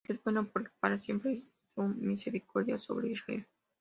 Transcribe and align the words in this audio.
Porque 0.03 0.17
es 0.17 0.23
bueno, 0.23 0.49
porque 0.51 0.71
para 0.79 0.99
siempre 0.99 1.33
es 1.33 1.53
su 1.75 1.83
misericordia 1.83 2.79
sobre 2.79 3.09
Israel. 3.11 3.45